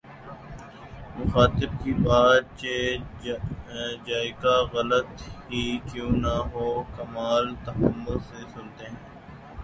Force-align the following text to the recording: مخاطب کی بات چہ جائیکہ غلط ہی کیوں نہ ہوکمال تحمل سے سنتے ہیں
مخاطب 1.17 1.71
کی 1.81 1.91
بات 2.05 2.43
چہ 2.59 2.75
جائیکہ 4.05 4.55
غلط 4.73 5.09
ہی 5.49 5.63
کیوں 5.87 6.11
نہ 6.23 6.35
ہوکمال 6.53 7.45
تحمل 7.65 8.17
سے 8.29 8.39
سنتے 8.53 8.85
ہیں 8.85 8.99